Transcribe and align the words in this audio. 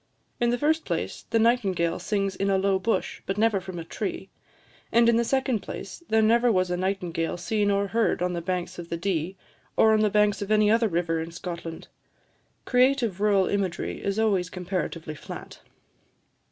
In 0.39 0.49
the 0.49 0.57
first 0.57 0.83
place, 0.83 1.27
the 1.29 1.37
nightingale 1.37 1.99
sings 1.99 2.35
in 2.35 2.49
a 2.49 2.57
low 2.57 2.79
bush, 2.79 3.21
but 3.27 3.37
never 3.37 3.61
from 3.61 3.77
a 3.77 3.83
tree; 3.83 4.29
and, 4.91 5.07
in 5.07 5.15
the 5.15 5.23
second 5.23 5.59
place, 5.59 6.01
there 6.09 6.23
never 6.23 6.51
was 6.51 6.71
a 6.71 6.75
nightingale 6.75 7.37
seen 7.37 7.69
or 7.69 7.89
heard 7.89 8.23
on 8.23 8.33
the 8.33 8.41
banks 8.41 8.79
of 8.79 8.89
the 8.89 8.97
Dee, 8.97 9.37
or 9.77 9.93
on 9.93 9.99
the 9.99 10.09
banks 10.09 10.41
of 10.41 10.49
any 10.49 10.71
other 10.71 10.87
river 10.87 11.19
in 11.21 11.29
Scotland. 11.29 11.87
Creative 12.65 13.21
rural 13.21 13.45
imagery 13.45 14.03
is 14.03 14.17
always 14.17 14.49
comparatively 14.49 15.13
flat." 15.13 15.59